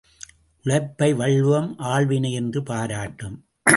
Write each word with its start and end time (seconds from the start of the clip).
உழைப்பை 0.63 1.13
வள்ளுவம் 1.13 1.75
ஆள்வினை 1.79 2.31
என்று 2.31 2.63
பாராட்டும். 2.63 3.45